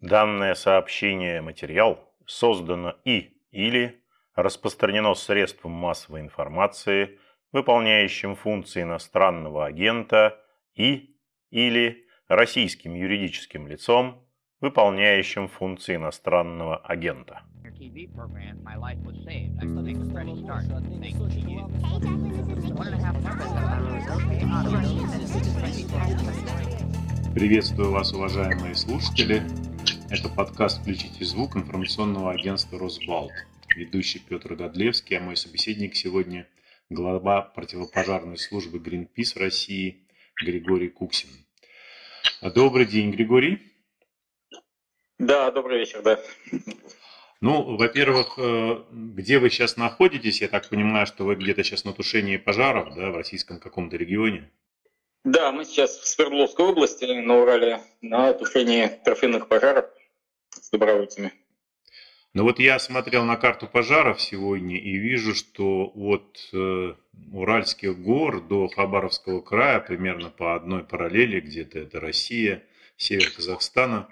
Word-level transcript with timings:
Данное 0.00 0.54
сообщение 0.54 1.40
материал 1.40 1.98
создано 2.24 2.94
и 3.04 3.36
или 3.50 4.00
распространено 4.36 5.14
средством 5.14 5.72
массовой 5.72 6.20
информации, 6.20 7.18
выполняющим 7.50 8.36
функции 8.36 8.82
иностранного 8.82 9.66
агента 9.66 10.38
и 10.76 11.16
или 11.50 12.06
российским 12.28 12.94
юридическим 12.94 13.66
лицом, 13.66 14.24
выполняющим 14.60 15.48
функции 15.48 15.96
иностранного 15.96 16.76
агента. 16.76 17.42
Приветствую 27.34 27.90
вас, 27.90 28.12
уважаемые 28.12 28.74
слушатели. 28.76 29.42
Это 30.10 30.30
подкаст 30.30 30.80
«Включите 30.80 31.22
звук» 31.22 31.54
информационного 31.56 32.30
агентства 32.30 32.78
«Росбалт». 32.78 33.30
Ведущий 33.76 34.18
Петр 34.18 34.54
Годлевский, 34.54 35.18
а 35.18 35.20
мой 35.20 35.36
собеседник 35.36 35.94
сегодня– 35.96 36.48
глава 36.88 37.42
противопожарной 37.42 38.38
службы 38.38 38.78
Greenpeace 38.78 39.34
в 39.34 39.36
России 39.36 40.06
Григорий 40.42 40.88
Куксин. 40.88 41.28
Добрый 42.40 42.86
день, 42.86 43.10
Григорий. 43.10 43.60
Да, 45.18 45.50
добрый 45.50 45.80
вечер, 45.80 46.00
да. 46.02 46.18
Ну, 47.42 47.76
во-первых, 47.76 48.38
э, 48.38 48.84
где 48.90 49.38
вы 49.38 49.50
сейчас 49.50 49.76
находитесь? 49.76 50.40
Я 50.40 50.48
так 50.48 50.70
понимаю, 50.70 51.06
что 51.06 51.24
вы 51.24 51.34
где-то 51.34 51.62
сейчас 51.62 51.84
на 51.84 51.92
тушении 51.92 52.38
пожаров, 52.38 52.94
да, 52.94 53.10
в 53.10 53.16
российском 53.16 53.60
каком-то 53.60 53.98
регионе? 53.98 54.50
Да, 55.24 55.52
мы 55.52 55.66
сейчас 55.66 55.98
в 55.98 56.06
Свердловской 56.06 56.64
области, 56.64 57.04
на 57.04 57.36
Урале, 57.36 57.82
на 58.00 58.32
тушении 58.32 58.86
торфяных 59.04 59.48
пожаров 59.48 59.84
с 60.50 60.70
добровольцами. 60.70 61.32
Ну 62.34 62.44
вот 62.44 62.58
я 62.58 62.78
смотрел 62.78 63.24
на 63.24 63.36
карту 63.36 63.66
пожаров 63.66 64.20
сегодня 64.20 64.78
и 64.78 64.96
вижу, 64.96 65.34
что 65.34 65.90
от 65.94 66.50
э, 66.52 66.94
Уральских 67.32 67.98
гор 67.98 68.46
до 68.46 68.68
Хабаровского 68.68 69.40
края 69.40 69.80
примерно 69.80 70.30
по 70.30 70.54
одной 70.54 70.84
параллели, 70.84 71.40
где-то 71.40 71.78
это 71.78 72.00
Россия, 72.00 72.62
север 72.96 73.30
Казахстана, 73.34 74.08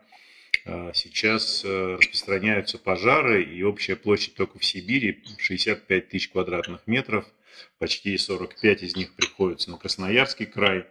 э, 0.65 0.93
сейчас 0.95 1.62
э, 1.65 1.97
распространяются 1.98 2.78
пожары, 2.78 3.45
и 3.45 3.62
общая 3.62 3.97
площадь 3.97 4.34
только 4.34 4.59
в 4.59 4.65
Сибири 4.65 5.23
65 5.39 6.09
тысяч 6.09 6.31
квадратных 6.31 6.87
метров, 6.87 7.27
почти 7.78 8.17
45 8.17 8.83
из 8.83 8.97
них 8.97 9.15
приходится 9.15 9.71
на 9.71 9.77
Красноярский 9.78 10.47
край. 10.47 10.87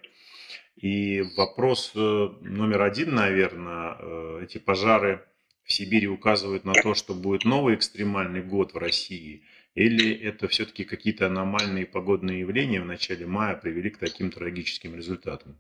И 0.76 1.24
вопрос 1.38 1.92
э, 1.96 2.00
номер 2.00 2.84
один, 2.84 3.16
наверное, 3.16 3.98
э, 3.98 4.42
эти 4.44 4.58
пожары 4.58 5.26
в 5.66 5.74
Сибири 5.74 6.08
указывают 6.08 6.64
на 6.64 6.74
то, 6.74 6.94
что 6.94 7.14
будет 7.14 7.44
новый 7.44 7.76
экстремальный 7.76 8.44
год 8.44 8.74
в 8.74 8.78
России, 8.78 9.44
или 9.74 10.16
это 10.24 10.48
все-таки 10.48 10.86
какие-то 10.86 11.26
аномальные 11.26 11.88
погодные 11.88 12.42
явления 12.42 12.82
в 12.82 12.86
начале 12.86 13.26
мая 13.26 13.56
привели 13.56 13.90
к 13.90 13.98
таким 13.98 14.32
трагическим 14.32 14.96
результатам? 14.96 15.60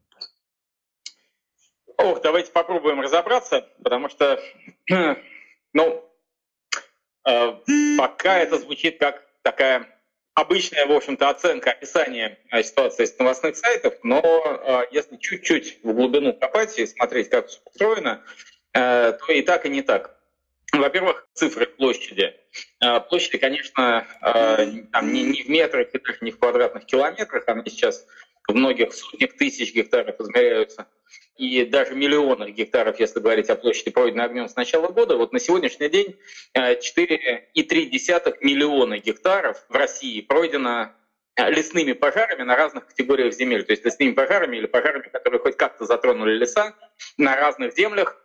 Ох, 1.98 2.22
давайте 2.22 2.52
попробуем 2.52 3.02
разобраться, 3.02 3.68
потому 3.84 4.10
что, 4.10 4.40
ну, 5.74 6.10
э, 7.28 7.54
пока 7.98 8.38
это 8.38 8.60
звучит 8.60 9.00
как 9.00 9.26
такая 9.42 9.88
обычная, 10.36 10.86
в 10.86 10.92
общем-то, 10.92 11.30
оценка, 11.30 11.72
описание 11.72 12.38
ситуации 12.62 13.06
с 13.06 13.18
новостных 13.18 13.56
сайтов, 13.56 13.96
но 14.04 14.22
э, 14.22 14.82
если 14.92 15.18
чуть-чуть 15.18 15.80
в 15.84 15.94
глубину 15.94 16.34
копать 16.34 16.78
и 16.78 16.86
смотреть, 16.86 17.30
как 17.30 17.48
все 17.48 17.60
устроено, 17.66 18.24
Э, 18.24 18.55
то 18.76 19.26
и 19.30 19.42
так, 19.42 19.66
и 19.66 19.70
не 19.70 19.82
так. 19.82 20.16
Во-первых, 20.78 21.28
цифры 21.34 21.68
площади. 21.68 22.34
Э, 22.82 23.00
площади, 23.00 23.38
конечно, 23.38 24.06
э, 24.22 24.84
там 24.92 25.14
не, 25.14 25.24
не 25.24 25.44
в 25.44 25.50
метрах 25.50 25.88
не 26.22 26.32
в 26.32 26.40
квадратных 26.40 26.86
километрах, 26.86 27.44
они 27.48 27.70
сейчас 27.70 28.06
в 28.48 28.54
многих 28.54 28.94
сотнях 28.94 29.34
тысяч 29.34 29.74
гектаров 29.74 30.20
измеряются, 30.20 30.88
и 31.38 31.66
даже 31.66 31.96
миллионах 31.96 32.50
гектаров, 32.50 33.00
если 33.00 33.20
говорить 33.20 33.50
о 33.50 33.56
площади, 33.56 33.92
пройденной 33.92 34.26
огнем 34.26 34.48
с 34.48 34.56
начала 34.56 34.88
года. 34.90 35.18
Вот 35.18 35.34
на 35.34 35.40
сегодняшний 35.40 35.90
день 35.90 36.16
4,3 36.56 38.38
миллиона 38.42 39.00
гектаров 39.00 39.66
в 39.68 39.76
России 39.76 40.22
пройдено 40.22 40.92
лесными 41.38 41.94
пожарами 41.94 42.44
на 42.44 42.56
разных 42.56 42.88
категориях 42.88 43.34
земель, 43.34 43.64
то 43.64 43.72
есть 43.72 43.84
лесными 43.84 44.12
пожарами 44.12 44.58
или 44.58 44.68
пожарами, 44.68 45.10
которые 45.10 45.40
хоть 45.42 45.58
как-то 45.58 45.86
затронули 45.86 46.38
леса 46.38 46.74
на 47.18 47.36
разных 47.36 47.74
землях, 47.74 48.25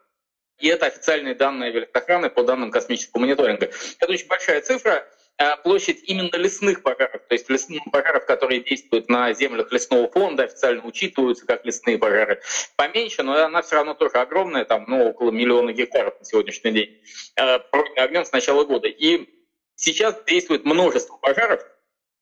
и 0.60 0.68
это 0.68 0.86
официальные 0.86 1.34
данные 1.34 1.72
Великохраны 1.72 2.30
по 2.30 2.42
данным 2.42 2.70
космического 2.70 3.20
мониторинга. 3.20 3.70
Это 3.98 4.12
очень 4.12 4.26
большая 4.26 4.60
цифра. 4.60 5.06
Э, 5.40 5.56
площадь 5.56 6.02
именно 6.04 6.36
лесных 6.36 6.82
пожаров, 6.82 7.22
то 7.26 7.34
есть 7.34 7.48
лесных 7.48 7.80
пожаров, 7.90 8.26
которые 8.26 8.62
действуют 8.62 9.08
на 9.08 9.32
землях 9.32 9.72
лесного 9.72 10.06
фонда, 10.10 10.42
официально 10.44 10.84
учитываются 10.84 11.46
как 11.46 11.64
лесные 11.64 11.96
пожары, 11.96 12.42
поменьше, 12.76 13.22
но 13.22 13.42
она 13.42 13.62
все 13.62 13.76
равно 13.76 13.94
тоже 13.94 14.16
огромная, 14.16 14.66
там 14.66 14.84
ну, 14.86 15.08
около 15.08 15.30
миллиона 15.30 15.72
гектаров 15.72 16.18
на 16.18 16.26
сегодняшний 16.26 16.72
день, 16.72 17.02
э, 17.36 17.58
огнем 17.96 18.26
с 18.26 18.32
начала 18.32 18.64
года. 18.64 18.88
И 18.88 19.30
сейчас 19.76 20.22
действует 20.26 20.66
множество 20.66 21.16
пожаров, 21.16 21.64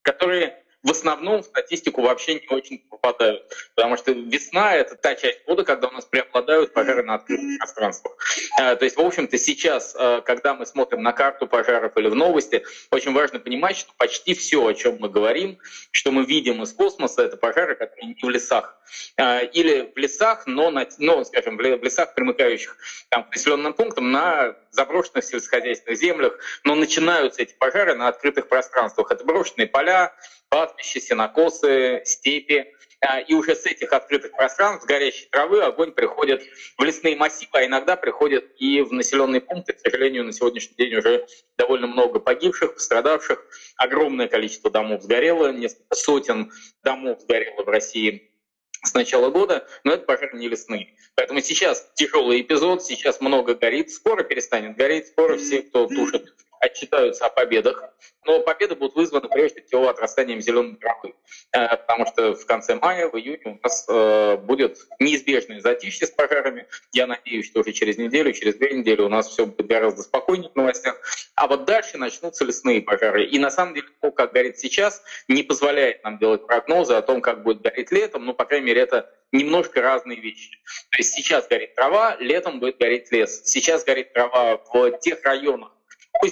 которые 0.03 0.63
в 0.83 0.91
основном 0.91 1.43
в 1.43 1.47
статистику 1.47 2.03
вообще 2.03 2.35
не 2.35 2.49
очень 2.49 2.79
попадают. 2.79 3.43
Потому 3.75 3.97
что 3.97 4.13
весна— 4.13 4.75
это 4.77 4.95
та 4.95 5.15
часть 5.15 5.45
года, 5.45 5.65
когда 5.65 5.89
у 5.89 5.93
нас 5.93 6.05
преобладают 6.05 6.73
пожары 6.73 7.03
на 7.03 7.15
открытых 7.15 7.59
пространствах. 7.59 8.17
Э, 8.61 8.77
то 8.77 8.85
есть, 8.85 8.97
в 8.97 9.01
общем-то, 9.01 9.37
сейчас, 9.39 9.97
э, 9.99 10.23
когда 10.25 10.55
мы 10.55 10.67
смотрим 10.67 11.03
на 11.03 11.13
карту 11.13 11.47
пожаров 11.47 11.97
или 11.97 12.09
в 12.09 12.15
новости, 12.15 12.65
очень 12.91 13.13
важно 13.13 13.41
понимать, 13.41 13.77
что 13.77 13.93
почти 13.97 14.35
все, 14.35 14.65
о 14.65 14.73
чем 14.75 14.99
мы 15.01 15.09
говорим, 15.09 15.59
что 15.91 16.13
мы 16.13 16.25
видим 16.25 16.63
из 16.63 16.73
космоса, 16.73 17.23
это 17.23 17.37
пожары, 17.37 17.75
которые 17.75 18.07
не 18.07 18.15
в 18.21 18.31
лесах. 18.31 18.79
Э, 19.17 19.45
или 19.47 19.93
в 19.95 19.99
лесах, 19.99 20.47
но, 20.47 20.71
на, 20.71 20.87
ну, 20.99 21.25
скажем, 21.25 21.57
в 21.57 21.61
лесах, 21.61 22.15
примыкающих 22.15 22.77
там, 23.09 23.25
к 23.25 23.35
населенным 23.35 23.75
пунктам, 23.75 24.13
на 24.13 24.57
заброшенных 24.71 25.25
сельскохозяйственных 25.25 25.99
землях, 25.99 26.39
но 26.65 26.75
начинаются 26.75 27.43
эти 27.43 27.55
пожары 27.55 27.95
на 27.95 28.09
открытых 28.09 28.49
пространствах. 28.49 29.11
Это 29.11 29.25
брошенные 29.25 29.67
поля, 29.67 30.15
пастбища, 30.49 31.01
сенокосы, 31.01 32.03
степи. 32.05 32.75
А, 33.01 33.21
и 33.21 33.33
уже 33.33 33.55
с 33.55 33.65
этих 33.65 33.93
открытых 33.93 34.33
пространств, 34.33 34.85
с 34.85 34.87
горящей 34.87 35.29
травы, 35.31 35.63
огонь 35.63 35.93
приходит 35.93 36.43
в 36.77 36.83
лесные 36.83 37.15
массивы, 37.15 37.51
а 37.53 37.65
иногда 37.65 37.95
приходит 37.95 38.53
и 38.59 38.81
в 38.81 38.93
населенные 38.93 39.41
пункты. 39.41 39.75
К 39.75 39.79
сожалению, 39.79 40.25
на 40.25 40.33
сегодняшний 40.33 40.75
день 40.77 40.97
уже 40.97 41.25
довольно 41.57 41.87
много 41.87 42.19
погибших, 42.19 42.75
пострадавших. 42.75 43.45
Огромное 43.77 44.27
количество 44.27 44.69
домов 44.69 45.03
сгорело, 45.03 45.53
несколько 45.53 45.95
сотен 45.95 46.51
домов 46.83 47.21
сгорело 47.21 47.63
в 47.63 47.69
России 47.69 48.33
с 48.83 48.95
начала 48.95 49.31
года, 49.31 49.67
но 49.85 49.93
это 49.93 50.05
пожары 50.05 50.37
не 50.37 50.49
лесные. 50.49 50.95
Поэтому 51.15 51.41
сейчас 51.41 51.89
тяжелый 51.95 52.41
эпизод, 52.41 52.85
сейчас 52.85 53.21
много 53.21 53.55
горит, 53.55 53.93
скоро 53.93 54.25
перестанет 54.25 54.77
гореть, 54.77 55.09
скоро 55.09 55.37
все, 55.37 55.63
кто 55.63 55.87
тушит 55.87 56.35
отчитаются 56.61 57.27
о 57.27 57.31
победах, 57.31 57.83
но 58.25 58.41
победы 58.41 58.75
будут 58.75 58.95
вызваны 58.95 59.29
прежде 59.29 59.63
всего 59.63 59.89
отрастанием 59.89 60.41
зеленой 60.41 60.77
травы, 60.77 61.15
э, 61.53 61.77
потому 61.77 62.07
что 62.07 62.35
в 62.35 62.47
конце 62.47 62.75
мая, 62.75 63.09
в 63.09 63.17
июне 63.17 63.41
у 63.45 63.59
нас 63.63 63.87
э, 63.89 64.37
будет 64.37 64.79
неизбежное 64.99 65.61
затишье 65.61 66.07
с 66.07 66.11
пожарами. 66.11 66.67
Я 66.93 67.07
надеюсь, 67.07 67.47
что 67.47 67.61
уже 67.61 67.73
через 67.73 67.97
неделю, 67.99 68.33
через 68.33 68.57
две 68.57 68.73
недели 68.73 69.01
у 69.01 69.09
нас 69.09 69.29
все 69.29 69.47
будет 69.47 69.67
гораздо 69.67 70.03
спокойнее 70.03 70.51
в 70.51 70.57
новостях. 70.57 71.01
А 71.35 71.47
вот 71.47 71.65
дальше 71.65 71.99
начнутся 71.99 72.45
лесные 72.45 72.83
пожары. 72.83 73.25
И 73.25 73.39
на 73.39 73.51
самом 73.51 73.75
деле 73.75 73.89
то, 74.01 74.11
как 74.11 74.33
горит 74.33 74.59
сейчас, 74.59 75.03
не 75.29 75.43
позволяет 75.43 76.05
нам 76.05 76.19
делать 76.19 76.47
прогнозы 76.47 76.95
о 76.95 77.03
том, 77.03 77.21
как 77.21 77.43
будет 77.43 77.63
гореть 77.63 77.91
летом. 77.93 78.27
Ну, 78.27 78.35
по 78.35 78.45
крайней 78.45 78.67
мере, 78.67 78.83
это 78.83 79.11
немножко 79.33 79.81
разные 79.81 80.21
вещи. 80.21 80.59
То 80.91 80.99
есть 80.99 81.13
сейчас 81.13 81.47
горит 81.49 81.75
трава, 81.75 82.17
летом 82.19 82.61
будет 82.61 82.79
гореть 82.79 83.11
лес. 83.13 83.43
Сейчас 83.45 83.85
горит 83.85 84.13
трава 84.13 84.59
в 84.73 84.99
тех 84.99 85.23
районах, 85.25 85.73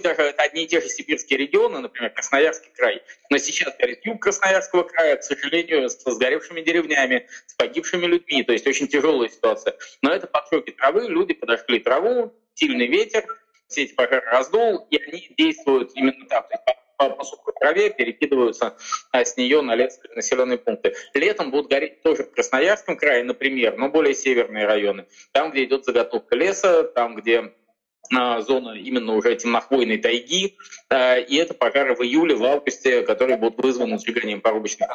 даже 0.03 0.23
это 0.23 0.43
одни 0.43 0.65
и 0.65 0.67
те 0.67 0.81
же 0.81 0.88
сибирские 0.88 1.38
регионы, 1.38 1.79
например, 1.79 2.11
Красноярский 2.11 2.71
край, 2.75 3.03
но 3.31 3.38
сейчас 3.38 3.77
горит 3.77 4.05
юг 4.05 4.23
Красноярского 4.23 4.83
края, 4.83 5.17
к 5.17 5.23
сожалению, 5.23 5.88
с 5.88 6.03
сгоревшими 6.05 6.61
деревнями, 6.61 7.29
с 7.47 7.55
погибшими 7.55 8.06
людьми, 8.06 8.43
то 8.43 8.53
есть 8.53 8.67
очень 8.67 8.88
тяжелая 8.88 9.29
ситуация. 9.29 9.77
Но 10.03 10.12
это 10.12 10.27
поджоги 10.27 10.71
травы, 10.73 11.09
люди 11.09 11.35
подожгли 11.35 11.79
траву, 11.79 12.35
сильный 12.55 12.87
ветер, 12.87 13.25
все 13.69 13.85
эти 13.85 13.94
пожары 13.94 14.27
раздул, 14.27 14.87
и 14.91 14.97
они 14.97 15.31
действуют 15.37 15.93
именно 15.94 16.27
так. 16.29 16.49
То 16.49 16.55
есть 16.55 16.79
по, 16.97 17.11
по 17.11 17.25
сухой 17.25 17.55
траве 17.59 17.91
перекидываются 17.91 18.77
а, 19.12 19.25
с 19.25 19.37
нее 19.37 19.61
на 19.62 19.75
лес 19.75 20.00
населенные 20.15 20.59
пункты. 20.59 20.94
Летом 21.15 21.50
будут 21.50 21.71
гореть 21.71 22.03
тоже 22.03 22.25
в 22.25 22.31
Красноярском 22.33 22.97
крае, 22.97 23.25
например, 23.25 23.77
но 23.77 23.88
более 23.88 24.15
северные 24.15 24.67
районы. 24.67 25.06
Там, 25.33 25.50
где 25.50 25.65
идет 25.65 25.85
заготовка 25.85 26.37
леса, 26.37 26.85
там, 26.85 27.17
где 27.17 27.53
зона 28.11 28.73
именно 28.73 29.14
уже 29.14 29.37
темнохвойной 29.37 29.99
тайги, 29.99 30.56
и 30.93 31.37
это 31.37 31.55
пожары 31.55 31.94
в 31.94 32.03
июле, 32.03 32.35
в 32.35 32.44
августе, 32.44 33.03
которые 33.03 33.37
будут 33.37 33.62
вызваны 33.62 33.99
сжиганием 33.99 34.41
порубочных 34.41 34.88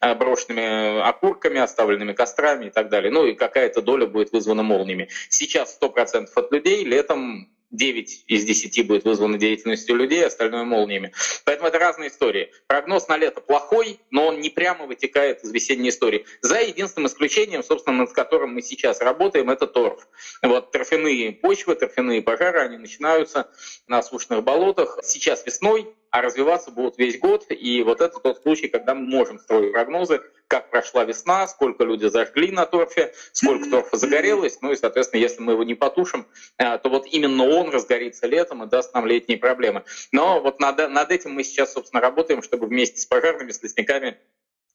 брошенными 0.00 1.00
окурками, 1.00 1.60
оставленными 1.60 2.12
кострами 2.12 2.66
и 2.66 2.70
так 2.70 2.88
далее. 2.88 3.10
Ну 3.10 3.26
и 3.26 3.34
какая-то 3.34 3.82
доля 3.82 4.06
будет 4.06 4.32
вызвана 4.32 4.62
молниями. 4.62 5.08
Сейчас 5.28 5.78
100% 5.80 6.26
от 6.34 6.52
людей, 6.52 6.84
летом 6.84 7.53
9 7.74 8.24
из 8.28 8.44
10 8.44 8.86
будет 8.86 9.04
вызвано 9.04 9.38
деятельностью 9.38 9.96
людей, 9.96 10.24
остальное 10.24 10.64
молниями. 10.64 11.12
Поэтому 11.44 11.68
это 11.68 11.78
разные 11.78 12.08
истории. 12.08 12.50
Прогноз 12.66 13.08
на 13.08 13.16
лето 13.16 13.40
плохой, 13.40 14.00
но 14.10 14.28
он 14.28 14.40
не 14.40 14.50
прямо 14.50 14.86
вытекает 14.86 15.42
из 15.42 15.52
весенней 15.52 15.90
истории. 15.90 16.24
За 16.40 16.60
единственным 16.60 17.08
исключением, 17.08 17.62
собственно, 17.62 17.98
над 17.98 18.12
которым 18.12 18.54
мы 18.54 18.62
сейчас 18.62 19.00
работаем, 19.00 19.50
это 19.50 19.66
торф. 19.66 20.08
Вот 20.42 20.70
торфяные 20.70 21.32
почвы, 21.32 21.74
торфяные 21.74 22.22
пожары, 22.22 22.60
они 22.60 22.78
начинаются 22.78 23.50
на 23.88 24.02
сушных 24.02 24.44
болотах. 24.44 25.00
Сейчас 25.02 25.44
весной, 25.44 25.94
а 26.14 26.22
развиваться 26.22 26.70
будут 26.70 26.96
весь 26.96 27.18
год. 27.18 27.46
И 27.50 27.82
вот 27.82 28.00
это 28.00 28.20
тот 28.20 28.40
случай, 28.40 28.68
когда 28.68 28.94
мы 28.94 29.04
можем 29.04 29.40
строить 29.40 29.72
прогнозы, 29.72 30.22
как 30.46 30.70
прошла 30.70 31.02
весна, 31.02 31.48
сколько 31.48 31.82
люди 31.82 32.06
зажгли 32.06 32.52
на 32.52 32.66
торфе, 32.66 33.12
сколько 33.32 33.68
торфа 33.68 33.96
загорелось. 33.96 34.58
Ну 34.62 34.70
и, 34.70 34.76
соответственно, 34.76 35.20
если 35.20 35.42
мы 35.42 35.54
его 35.54 35.64
не 35.64 35.74
потушим, 35.74 36.28
э, 36.58 36.78
то 36.78 36.88
вот 36.88 37.06
именно 37.06 37.44
он 37.44 37.70
разгорится 37.70 38.28
летом 38.28 38.62
и 38.62 38.68
даст 38.68 38.94
нам 38.94 39.06
летние 39.06 39.38
проблемы. 39.38 39.82
Но 40.12 40.40
вот 40.40 40.60
над, 40.60 40.88
над 40.88 41.10
этим 41.10 41.32
мы 41.32 41.42
сейчас, 41.42 41.72
собственно, 41.72 42.00
работаем, 42.00 42.42
чтобы 42.42 42.68
вместе 42.68 43.00
с 43.00 43.06
пожарными, 43.06 43.50
с 43.50 43.60
лесниками 43.60 44.16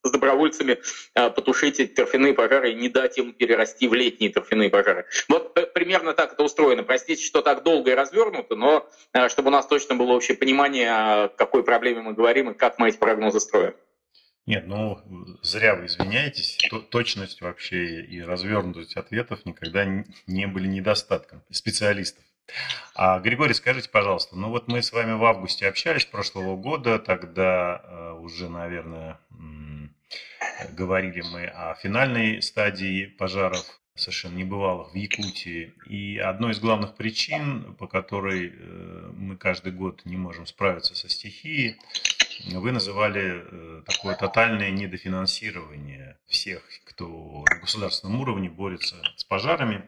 с 0.04 0.12
добровольцами 0.12 0.80
э, 1.16 1.30
потушить 1.30 1.80
эти 1.80 1.94
торфяные 1.94 2.34
пожары 2.34 2.72
и 2.72 2.76
не 2.76 2.90
дать 2.90 3.18
им 3.18 3.34
перерасти 3.34 3.88
в 3.88 3.94
летние 3.94 4.32
торфяные 4.32 4.70
пожары. 4.70 5.06
Вот 5.28 5.54
примерно 5.74 6.14
так 6.14 6.34
это 6.34 6.44
устроено. 6.44 6.84
Простите, 6.84 7.24
что 7.24 7.42
так 7.42 7.64
долго 7.64 7.92
и 7.92 7.96
развернуто, 7.96 8.56
но 8.56 8.88
э, 9.14 9.30
чтобы 9.30 9.50
у 9.50 9.52
нас 9.52 9.68
точно 9.68 9.96
было 9.96 10.14
общее 10.14 10.38
понимание, 10.38 10.92
о 10.92 11.28
какой 11.30 11.64
проблеме 11.64 12.02
мы 12.02 12.14
говорим 12.14 12.52
и 12.52 12.54
как 12.54 12.80
мы 12.80 12.90
эти 12.90 12.98
прогнозы 12.98 13.40
строим. 13.40 13.74
Нет, 14.46 14.66
ну 14.66 15.00
зря 15.44 15.76
вы 15.76 15.86
извиняетесь. 15.86 16.58
Точность 16.90 17.42
вообще 17.42 18.02
и 18.02 18.22
развернутость 18.22 18.98
ответов 18.98 19.46
никогда 19.46 19.86
не 20.26 20.48
были 20.48 20.68
недостатком 20.68 21.44
специалистов. 21.52 22.24
А, 22.96 23.20
Григорий, 23.20 23.54
скажите, 23.54 23.90
пожалуйста, 23.90 24.36
ну 24.36 24.50
вот 24.50 24.68
мы 24.68 24.82
с 24.82 24.92
вами 24.92 25.14
в 25.14 25.24
августе 25.26 25.68
общались 25.68 26.06
прошлого 26.06 26.56
года, 26.56 27.00
тогда 27.00 27.82
э, 27.84 28.12
уже, 28.20 28.50
наверное, 28.50 29.20
говорили 30.72 31.22
мы 31.22 31.46
о 31.46 31.76
финальной 31.76 32.42
стадии 32.42 33.06
пожаров 33.06 33.80
совершенно 34.00 34.36
небывалых 34.36 34.94
в 34.94 34.96
Якутии. 34.96 35.74
И 35.86 36.18
одной 36.18 36.52
из 36.52 36.60
главных 36.60 36.96
причин, 36.96 37.76
по 37.76 37.88
которой 37.88 38.54
э, 38.54 39.12
мы 39.16 39.38
каждый 39.38 39.72
год 39.72 40.02
не 40.06 40.18
можем 40.18 40.46
справиться 40.46 40.96
со 40.96 41.10
стихией, 41.10 41.78
вы 42.54 42.72
называли 42.72 43.44
э, 43.44 43.84
такое 43.86 44.16
тотальное 44.16 44.72
недофинансирование 44.72 46.18
всех, 46.28 46.64
кто 46.86 47.44
на 47.50 47.60
государственном 47.60 48.22
уровне 48.22 48.50
борется 48.50 48.96
с 49.16 49.24
пожарами. 49.24 49.84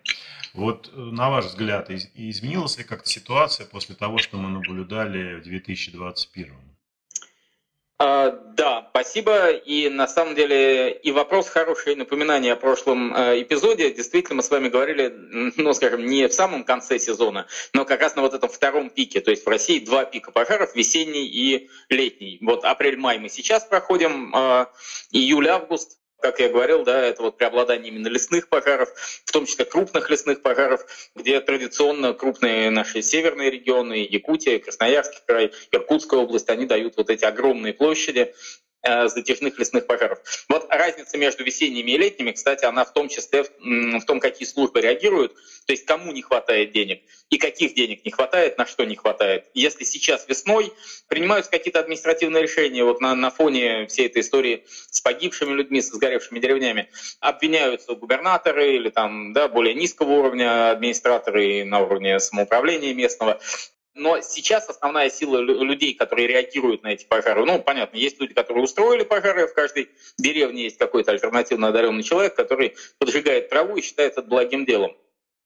Вот 0.53 0.91
э, 0.93 0.97
на 0.97 1.29
ваш 1.29 1.45
взгляд, 1.45 1.89
изменилась 1.89 2.77
ли 2.77 2.83
как-то 2.83 3.09
ситуация 3.09 3.65
после 3.65 3.95
того, 3.95 4.17
что 4.17 4.37
мы 4.37 4.49
наблюдали 4.49 5.39
в 5.39 5.43
2021? 5.43 6.53
А, 8.03 8.31
да, 8.31 8.87
спасибо. 8.89 9.51
И 9.51 9.87
на 9.87 10.07
самом 10.07 10.33
деле 10.33 10.91
и 10.91 11.11
вопрос 11.11 11.47
хороший, 11.47 11.93
и 11.93 11.95
напоминание 11.95 12.53
о 12.53 12.55
прошлом 12.55 13.13
э, 13.13 13.43
эпизоде. 13.43 13.91
Действительно, 13.91 14.37
мы 14.37 14.43
с 14.43 14.49
вами 14.49 14.69
говорили, 14.69 15.13
ну, 15.55 15.71
скажем, 15.75 16.07
не 16.07 16.27
в 16.27 16.33
самом 16.33 16.63
конце 16.63 16.97
сезона, 16.97 17.45
но 17.73 17.85
как 17.85 18.01
раз 18.01 18.15
на 18.15 18.23
вот 18.23 18.33
этом 18.33 18.49
втором 18.49 18.89
пике. 18.89 19.21
То 19.21 19.29
есть 19.29 19.45
в 19.45 19.47
России 19.47 19.85
два 19.85 20.05
пика 20.05 20.31
пожаров, 20.31 20.75
весенний 20.75 21.27
и 21.27 21.69
летний. 21.89 22.39
Вот 22.41 22.65
апрель-май 22.65 23.19
мы 23.19 23.29
сейчас 23.29 23.65
проходим, 23.65 24.33
э, 24.35 24.65
июль-август 25.11 26.00
как 26.21 26.39
я 26.39 26.49
говорил, 26.49 26.83
да, 26.83 27.01
это 27.01 27.23
вот 27.23 27.37
преобладание 27.37 27.89
именно 27.89 28.07
лесных 28.07 28.47
пожаров, 28.47 28.89
в 29.25 29.31
том 29.31 29.45
числе 29.45 29.65
крупных 29.65 30.09
лесных 30.09 30.41
пожаров, 30.41 30.85
где 31.15 31.41
традиционно 31.41 32.13
крупные 32.13 32.69
наши 32.69 33.01
северные 33.01 33.49
регионы, 33.49 34.07
Якутия, 34.09 34.59
Красноярский 34.59 35.19
край, 35.25 35.51
Иркутская 35.71 36.19
область, 36.19 36.49
они 36.49 36.65
дают 36.65 36.95
вот 36.97 37.09
эти 37.09 37.25
огромные 37.25 37.73
площади, 37.73 38.33
затяжных 38.83 39.59
лесных 39.59 39.87
пожаров. 39.87 40.19
Вот 40.49 40.65
разница 40.69 41.17
между 41.17 41.43
весенними 41.43 41.91
и 41.91 41.97
летними, 41.97 42.31
кстати, 42.31 42.65
она 42.65 42.83
в 42.83 42.93
том 42.93 43.09
числе 43.09 43.43
в 43.43 44.05
том, 44.05 44.19
какие 44.19 44.47
службы 44.47 44.81
реагируют, 44.81 45.33
то 45.65 45.73
есть 45.73 45.85
кому 45.85 46.11
не 46.11 46.21
хватает 46.21 46.71
денег 46.71 47.03
и 47.29 47.37
каких 47.37 47.75
денег 47.75 48.03
не 48.03 48.11
хватает, 48.11 48.57
на 48.57 48.65
что 48.65 48.83
не 48.83 48.95
хватает. 48.95 49.45
Если 49.53 49.83
сейчас 49.83 50.27
весной 50.27 50.73
принимаются 51.07 51.51
какие-то 51.51 51.79
административные 51.79 52.43
решения 52.43 52.83
вот 52.83 53.01
на, 53.01 53.15
на 53.15 53.29
фоне 53.29 53.87
всей 53.87 54.07
этой 54.07 54.21
истории 54.21 54.65
с 54.89 54.99
погибшими 55.01 55.53
людьми, 55.53 55.81
с 55.81 55.89
сгоревшими 55.89 56.39
деревнями, 56.39 56.89
обвиняются 57.19 57.93
губернаторы 57.93 58.75
или 58.75 58.89
там 58.89 59.33
да, 59.33 59.47
более 59.47 59.75
низкого 59.75 60.11
уровня 60.11 60.71
администраторы 60.71 61.63
на 61.65 61.79
уровне 61.79 62.19
самоуправления 62.19 62.93
местного, 62.93 63.39
но 63.93 64.21
сейчас 64.21 64.69
основная 64.69 65.09
сила 65.09 65.37
людей, 65.39 65.93
которые 65.93 66.27
реагируют 66.27 66.83
на 66.83 66.93
эти 66.93 67.05
пожары, 67.05 67.45
ну, 67.45 67.61
понятно, 67.61 67.97
есть 67.97 68.19
люди, 68.19 68.33
которые 68.33 68.63
устроили 68.63 69.03
пожары, 69.03 69.47
в 69.47 69.53
каждой 69.53 69.89
деревне 70.17 70.63
есть 70.63 70.77
какой-то 70.77 71.11
альтернативно 71.11 71.67
одаренный 71.67 72.03
человек, 72.03 72.35
который 72.35 72.75
поджигает 72.97 73.49
траву 73.49 73.77
и 73.77 73.81
считает 73.81 74.13
это 74.13 74.21
благим 74.21 74.65
делом. 74.65 74.95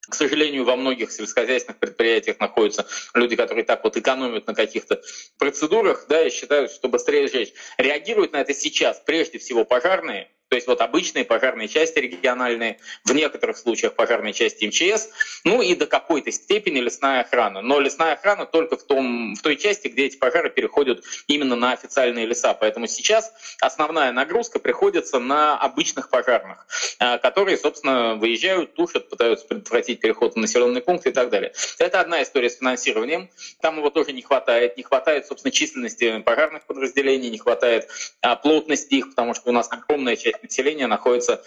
К 0.08 0.14
сожалению, 0.14 0.66
во 0.66 0.76
многих 0.76 1.12
сельскохозяйственных 1.12 1.80
предприятиях 1.80 2.40
находятся 2.40 2.86
люди, 3.16 3.36
которые 3.36 3.66
так 3.66 3.84
вот 3.84 3.98
экономят 3.98 4.46
на 4.46 4.54
каких-то 4.54 5.02
процедурах, 5.40 6.06
да, 6.08 6.28
и 6.28 6.30
считают, 6.30 6.72
что 6.72 6.88
быстрее 6.90 7.28
сжечь. 7.28 7.54
Реагируют 7.80 8.34
на 8.34 8.42
это 8.42 8.54
сейчас 8.54 9.02
прежде 9.04 9.40
всего 9.40 9.66
пожарные, 9.66 10.30
то 10.56 10.57
есть 10.57 10.68
вот 10.68 10.80
обычные 10.80 11.25
пожарные 11.25 11.68
части 11.68 12.00
региональные, 12.00 12.80
в 13.04 13.13
некоторых 13.13 13.57
случаях 13.57 13.94
пожарные 13.94 14.31
части 14.31 14.63
МЧС, 14.63 15.10
ну 15.44 15.62
и 15.62 15.75
до 15.75 15.86
какой-то 15.86 16.31
степени 16.31 16.80
лесная 16.80 17.24
охрана. 17.24 17.62
Но 17.62 17.81
лесная 17.81 18.13
охрана 18.13 18.46
только 18.46 18.78
в, 18.78 18.84
том, 18.84 19.36
в 19.36 19.42
той 19.42 19.57
части, 19.57 19.90
где 19.90 20.06
эти 20.06 20.16
пожары 20.16 20.50
переходят 20.50 21.04
именно 21.28 21.57
на 21.57 21.74
официальные 21.74 22.25
леса. 22.25 22.54
Поэтому 22.54 22.88
сейчас 22.88 23.34
основная 23.60 24.13
нагрузка 24.13 24.60
приходится 24.60 25.19
на 25.19 25.57
обычных 25.57 26.10
пожарных, 26.10 26.66
э, 27.01 27.18
которые, 27.18 27.58
собственно, 27.58 28.16
выезжают, 28.16 28.75
тушат, 28.75 29.10
пытаются 29.10 29.46
предотвратить 29.48 30.00
переход 30.00 30.36
в 30.36 30.38
населенный 30.38 30.80
пункт 30.80 31.06
и 31.06 31.12
так 31.12 31.31
далее. 31.31 31.51
Это 31.80 32.00
одна 32.00 32.24
история 32.24 32.50
с 32.50 32.60
финансированием. 32.60 33.30
Там 33.60 33.75
его 33.78 33.90
тоже 33.90 34.13
не 34.13 34.22
хватает. 34.22 34.78
Не 34.78 34.84
хватает, 34.84 35.28
собственно, 35.28 35.51
численности 35.51 36.19
пожарных 36.19 36.63
подразделений, 36.66 37.30
не 37.30 37.40
хватает 37.40 37.90
а, 38.22 38.38
плотности 38.38 38.94
их, 38.94 39.10
потому 39.10 39.34
что 39.34 39.50
у 39.50 39.51
нас 39.51 39.68
огромная 39.69 40.16
часть 40.16 40.45
населения 40.46 40.88
находится 40.88 41.44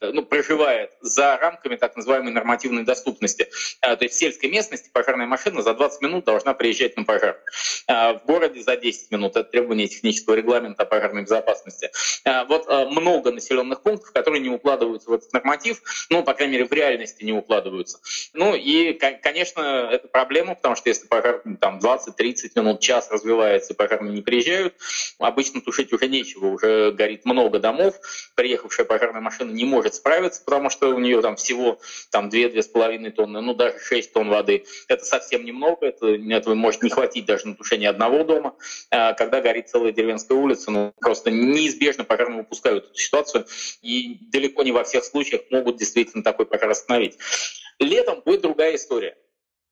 ну, 0.00 0.22
проживает 0.22 0.90
за 1.00 1.36
рамками 1.36 1.76
так 1.76 1.96
называемой 1.96 2.32
нормативной 2.32 2.84
доступности. 2.84 3.48
Э, 3.82 3.96
то 3.96 4.04
есть 4.04 4.14
в 4.14 4.18
сельской 4.18 4.50
местности 4.50 4.90
пожарная 4.92 5.26
машина 5.26 5.62
за 5.62 5.74
20 5.74 6.02
минут 6.02 6.24
должна 6.24 6.54
приезжать 6.54 6.96
на 6.96 7.04
пожар. 7.04 7.40
Э, 7.86 8.14
в 8.14 8.24
городе 8.26 8.62
за 8.62 8.76
10 8.76 9.10
минут. 9.10 9.36
Это 9.36 9.44
требование 9.44 9.88
технического 9.88 10.34
регламента 10.34 10.84
пожарной 10.84 11.22
безопасности. 11.22 11.90
Вот 12.24 12.68
много 12.90 13.32
населенных 13.32 13.82
пунктов, 13.82 14.12
которые 14.12 14.40
не 14.40 14.48
укладываются 14.48 15.10
в 15.10 15.14
этот 15.14 15.32
норматив, 15.32 15.82
ну, 16.10 16.22
по 16.22 16.34
крайней 16.34 16.54
мере, 16.54 16.66
в 16.66 16.72
реальности 16.72 17.24
не 17.24 17.32
укладываются. 17.32 17.98
Ну 18.32 18.54
и, 18.54 18.92
конечно, 18.92 19.88
это 19.90 20.08
проблема, 20.08 20.54
потому 20.54 20.76
что 20.76 20.88
если 20.88 21.06
пожар 21.06 21.42
там 21.60 21.78
20-30 21.78 22.50
минут, 22.56 22.80
час 22.80 23.10
развивается, 23.10 23.74
пожарные 23.74 24.12
не 24.12 24.22
приезжают, 24.22 24.74
обычно 25.18 25.60
тушить 25.60 25.92
уже 25.92 26.08
нечего, 26.08 26.46
уже 26.46 26.92
горит 26.92 27.24
много 27.24 27.58
домов, 27.58 27.96
приехавшая 28.34 28.86
пожарная 28.86 29.20
машина 29.20 29.50
не 29.50 29.64
может 29.64 29.89
может 29.90 29.94
справиться, 29.94 30.42
потому 30.44 30.70
что 30.70 30.94
у 30.94 30.98
нее 30.98 31.20
там 31.20 31.36
всего 31.36 31.78
там 32.10 32.28
2-2,5 32.28 33.10
тонны, 33.10 33.40
ну 33.40 33.54
даже 33.54 33.78
6 33.78 34.12
тонн 34.12 34.28
воды. 34.28 34.64
Это 34.88 35.04
совсем 35.04 35.44
немного, 35.44 35.86
это, 35.86 36.06
этого 36.06 36.54
может 36.54 36.82
не 36.82 36.90
хватить 36.90 37.26
даже 37.26 37.48
на 37.48 37.56
тушение 37.56 37.90
одного 37.90 38.24
дома. 38.24 38.54
А 38.90 39.12
когда 39.14 39.40
горит 39.40 39.68
целая 39.68 39.92
деревенская 39.92 40.38
улица, 40.38 40.70
ну 40.70 40.92
просто 41.00 41.30
неизбежно 41.30 42.04
пожарные 42.04 42.38
выпускают 42.38 42.86
эту 42.86 42.98
ситуацию, 42.98 43.46
и 43.82 44.18
далеко 44.32 44.62
не 44.62 44.72
во 44.72 44.84
всех 44.84 45.04
случаях 45.04 45.42
могут 45.50 45.76
действительно 45.76 46.22
такой 46.22 46.46
пожар 46.46 46.70
остановить. 46.70 47.18
Летом 47.78 48.22
будет 48.24 48.42
другая 48.42 48.76
история. 48.76 49.16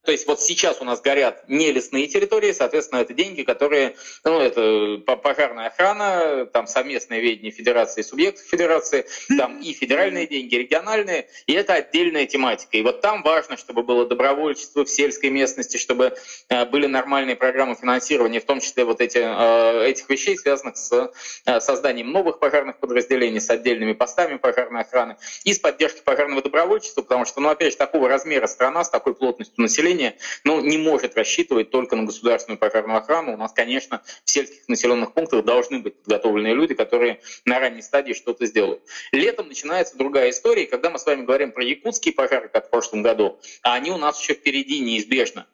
То 0.04 0.12
есть 0.12 0.26
вот 0.26 0.40
сейчас 0.40 0.80
у 0.80 0.84
нас 0.84 1.00
горят 1.00 1.44
не 1.48 1.70
лесные 1.72 2.06
территории, 2.06 2.52
соответственно, 2.52 3.00
это 3.00 3.12
деньги, 3.12 3.42
которые, 3.42 3.96
ну, 4.24 4.40
это 4.40 4.98
пожарная 5.16 5.66
охрана, 5.66 6.46
там 6.46 6.66
совместное 6.66 7.20
ведение 7.20 7.50
федерации 7.50 8.02
субъектов 8.02 8.46
федерации, 8.46 9.06
там 9.36 9.60
и 9.60 9.72
федеральные 9.72 10.26
деньги, 10.26 10.54
региональные, 10.54 11.28
и 11.46 11.52
это 11.52 11.74
отдельная 11.74 12.26
тематика. 12.26 12.76
И 12.76 12.82
вот 12.82 13.00
там 13.00 13.22
важно, 13.22 13.56
чтобы 13.56 13.82
было 13.82 14.06
добровольчество 14.06 14.84
в 14.84 14.88
сельской 14.88 15.30
местности, 15.30 15.76
чтобы 15.76 16.14
э, 16.48 16.64
были 16.66 16.86
нормальные 16.86 17.36
программы 17.36 17.74
финансирования, 17.74 18.40
в 18.40 18.44
том 18.44 18.60
числе 18.60 18.84
вот 18.84 19.00
эти, 19.00 19.18
э, 19.18 19.88
этих 19.90 20.08
вещей, 20.08 20.38
связанных 20.38 20.76
с 20.76 21.12
э, 21.44 21.60
созданием 21.60 22.12
новых 22.12 22.38
пожарных 22.38 22.78
подразделений, 22.78 23.40
с 23.40 23.50
отдельными 23.50 23.92
постами 23.92 24.36
пожарной 24.36 24.82
охраны 24.82 25.16
и 25.44 25.52
с 25.52 25.58
поддержкой 25.58 26.02
пожарного 26.02 26.40
добровольчества, 26.40 27.02
потому 27.02 27.24
что, 27.24 27.40
ну, 27.40 27.50
опять 27.50 27.72
же, 27.72 27.78
такого 27.78 28.08
размера 28.08 28.46
страна 28.46 28.84
с 28.84 28.90
такой 28.90 29.14
плотностью 29.14 29.60
населения, 29.60 29.87
населения 29.88 30.16
ну, 30.44 30.60
не 30.60 30.78
может 30.78 31.16
рассчитывать 31.16 31.70
только 31.70 31.96
на 31.96 32.04
государственную 32.04 32.58
пожарную 32.58 32.98
охрану. 32.98 33.34
У 33.34 33.36
нас, 33.36 33.52
конечно, 33.52 34.02
в 34.24 34.30
сельских 34.30 34.68
населенных 34.68 35.14
пунктах 35.14 35.44
должны 35.44 35.80
быть 35.80 36.02
подготовленные 36.02 36.54
люди, 36.54 36.74
которые 36.74 37.20
на 37.44 37.58
ранней 37.58 37.82
стадии 37.82 38.12
что-то 38.12 38.46
сделают. 38.46 38.82
Летом 39.12 39.48
начинается 39.48 39.96
другая 39.96 40.30
история, 40.30 40.66
когда 40.66 40.90
мы 40.90 40.98
с 40.98 41.06
вами 41.06 41.24
говорим 41.24 41.52
про 41.52 41.64
якутские 41.64 42.14
пожары, 42.14 42.48
как 42.48 42.66
в 42.66 42.70
прошлом 42.70 43.02
году, 43.02 43.40
а 43.62 43.74
они 43.74 43.90
у 43.90 43.96
нас 43.96 44.20
еще 44.20 44.34
впереди 44.34 44.80
неизбежно 44.80 45.46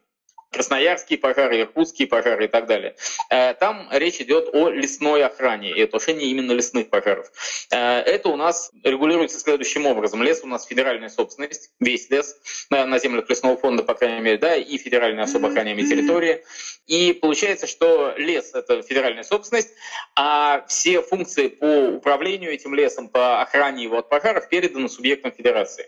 красноярские 0.54 1.18
пожары, 1.18 1.60
иркутские 1.60 2.08
пожары 2.08 2.46
и 2.46 2.48
так 2.48 2.66
далее. 2.66 2.96
Э, 3.30 3.54
там 3.54 3.88
речь 3.90 4.20
идет 4.20 4.48
о 4.52 4.70
лесной 4.70 5.24
охране 5.24 5.70
и 5.70 5.86
тушении 5.86 6.30
именно 6.30 6.52
лесных 6.52 6.88
пожаров. 6.88 7.30
Э, 7.70 7.98
это 8.00 8.28
у 8.28 8.36
нас 8.36 8.70
регулируется 8.82 9.38
следующим 9.38 9.86
образом. 9.86 10.22
Лес 10.22 10.40
у 10.42 10.46
нас 10.46 10.64
федеральная 10.64 11.08
собственность, 11.08 11.70
весь 11.80 12.08
лес 12.10 12.36
на 12.70 12.98
землях 12.98 13.28
лесного 13.28 13.56
фонда, 13.56 13.82
по 13.82 13.94
крайней 13.94 14.20
мере, 14.20 14.38
да, 14.38 14.56
и 14.56 14.78
федеральная 14.78 15.24
особо 15.24 15.48
охраняемая 15.48 15.86
территория. 15.86 16.42
И 16.86 17.12
получается, 17.14 17.66
что 17.66 18.14
лес— 18.16 18.52
это 18.54 18.82
федеральная 18.82 19.22
собственность, 19.22 19.70
а 20.16 20.64
все 20.68 21.00
функции 21.00 21.48
по 21.48 21.88
управлению 21.96 22.52
этим 22.52 22.74
лесом, 22.74 23.08
по 23.08 23.40
охране 23.40 23.84
его 23.84 23.98
от 23.98 24.08
пожаров 24.08 24.48
переданы 24.48 24.88
субъектам 24.88 25.32
федерации. 25.32 25.86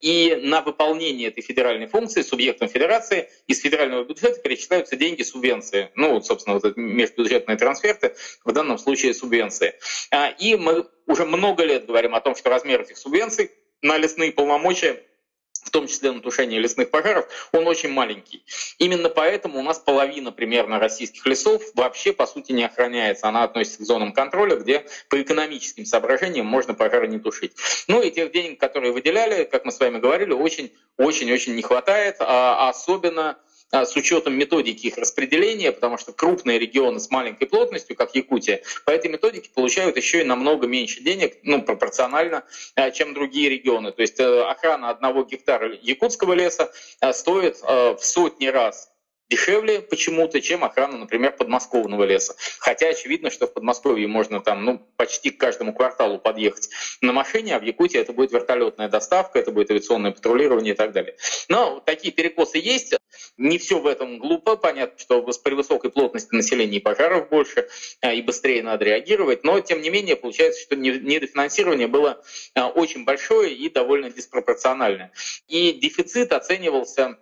И 0.00 0.38
на 0.42 0.60
выполнение 0.60 1.28
этой 1.28 1.42
федеральной 1.42 1.86
функции 1.86 2.22
субъектам 2.22 2.68
федерации 2.68 3.28
из 3.48 3.60
федерального 3.60 4.04
бюджета 4.06 4.40
перечисляются 4.40 4.96
деньги 4.96 5.22
субвенции. 5.22 5.90
Ну, 5.94 6.14
вот, 6.14 6.26
собственно, 6.26 6.54
вот 6.54 6.64
это 6.64 6.78
межбюджетные 6.78 7.56
трансферты, 7.56 8.14
в 8.44 8.52
данном 8.52 8.78
случае 8.78 9.14
субвенции. 9.14 9.74
А, 10.10 10.28
и 10.28 10.56
мы 10.56 10.86
уже 11.06 11.24
много 11.24 11.64
лет 11.64 11.86
говорим 11.86 12.14
о 12.14 12.20
том, 12.20 12.34
что 12.34 12.50
размер 12.50 12.82
этих 12.82 12.96
субвенций 12.96 13.50
на 13.82 13.98
лесные 13.98 14.32
полномочия 14.32 15.02
в 15.66 15.70
том 15.70 15.88
числе 15.88 16.12
на 16.12 16.20
тушение 16.20 16.60
лесных 16.60 16.90
пожаров, 16.90 17.26
он 17.52 17.66
очень 17.66 17.90
маленький. 17.90 18.44
Именно 18.78 19.08
поэтому 19.08 19.58
у 19.58 19.62
нас 19.62 19.78
половина 19.80 20.30
примерно 20.30 20.78
российских 20.78 21.26
лесов 21.26 21.60
вообще, 21.74 22.12
по 22.12 22.26
сути, 22.26 22.52
не 22.52 22.64
охраняется. 22.64 23.26
Она 23.26 23.42
относится 23.42 23.80
к 23.80 23.82
зонам 23.84 24.12
контроля, 24.12 24.56
где 24.56 24.86
по 25.10 25.20
экономическим 25.20 25.84
соображениям 25.84 26.46
можно 26.46 26.74
пожары 26.74 27.08
не 27.08 27.18
тушить. 27.18 27.52
Ну 27.88 28.00
и 28.00 28.12
тех 28.12 28.30
денег, 28.30 28.60
которые 28.60 28.92
выделяли, 28.92 29.44
как 29.44 29.64
мы 29.64 29.72
с 29.72 29.80
вами 29.80 29.98
говорили, 29.98 30.32
очень-очень-очень 30.32 31.56
не 31.56 31.62
хватает, 31.62 32.16
а 32.20 32.68
особенно 32.68 33.36
с 33.72 33.96
учетом 33.96 34.34
методики 34.34 34.86
их 34.86 34.96
распределения, 34.96 35.72
потому 35.72 35.98
что 35.98 36.12
крупные 36.12 36.58
регионы 36.58 37.00
с 37.00 37.10
маленькой 37.10 37.46
плотностью, 37.46 37.96
как 37.96 38.14
Якутия, 38.14 38.62
по 38.84 38.90
этой 38.90 39.10
методике 39.10 39.50
получают 39.54 39.96
еще 39.96 40.20
и 40.20 40.24
намного 40.24 40.66
меньше 40.66 41.02
денег, 41.02 41.38
ну, 41.42 41.62
пропорционально, 41.62 42.44
а, 42.74 42.90
чем 42.90 43.14
другие 43.14 43.48
регионы. 43.48 43.92
То 43.92 44.02
есть 44.02 44.20
э, 44.20 44.42
охрана 44.42 44.90
одного 44.90 45.24
гектара 45.24 45.72
якутского 45.82 46.34
леса 46.34 46.70
а, 47.00 47.12
стоит 47.12 47.56
в 47.60 47.98
сотни 48.00 48.46
раз 48.46 48.90
дешевле 49.28 49.80
почему-то, 49.80 50.40
чем 50.40 50.64
охрана, 50.64 50.98
например, 50.98 51.32
подмосковного 51.32 52.04
леса. 52.04 52.34
Хотя 52.58 52.88
очевидно, 52.88 53.30
что 53.30 53.46
в 53.46 53.54
Подмосковье 53.54 54.06
можно 54.06 54.40
там 54.40 54.64
ну, 54.64 54.78
почти 54.96 55.30
к 55.30 55.38
каждому 55.38 55.74
кварталу 55.74 56.18
подъехать 56.18 56.70
на 57.00 57.12
машине, 57.12 57.56
а 57.56 57.58
в 57.58 57.62
Якутии 57.62 57.98
это 57.98 58.12
будет 58.12 58.32
вертолетная 58.32 58.88
доставка, 58.88 59.38
это 59.38 59.50
будет 59.50 59.70
авиационное 59.70 60.12
патрулирование 60.12 60.74
и 60.74 60.76
так 60.76 60.92
далее. 60.92 61.16
Но 61.48 61.80
такие 61.80 62.12
перекосы 62.12 62.58
есть. 62.58 62.94
Не 63.36 63.58
все 63.58 63.78
в 63.78 63.86
этом 63.86 64.18
глупо. 64.18 64.56
Понятно, 64.56 64.98
что 64.98 65.22
при 65.22 65.54
высокой 65.54 65.90
плотности 65.90 66.34
населения 66.34 66.78
и 66.78 66.80
пожаров 66.80 67.28
больше, 67.28 67.68
а, 68.00 68.12
и 68.12 68.22
быстрее 68.22 68.62
надо 68.62 68.84
реагировать. 68.84 69.44
Но, 69.44 69.60
тем 69.60 69.80
не 69.80 69.90
менее, 69.90 70.16
получается, 70.16 70.62
что 70.62 70.76
недофинансирование 70.76 71.86
было 71.86 72.22
а, 72.54 72.68
очень 72.68 73.04
большое 73.04 73.54
и 73.54 73.68
довольно 73.68 74.10
диспропорциональное. 74.10 75.12
И 75.48 75.72
дефицит 75.72 76.32
оценивался 76.32 77.18